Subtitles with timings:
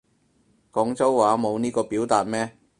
[0.71, 2.57] 廣州話冇呢個表達咩